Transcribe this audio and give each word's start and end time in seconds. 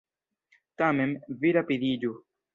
Tamen, 0.83 1.13
vi 1.45 1.53
rapidiĝu. 1.61 2.17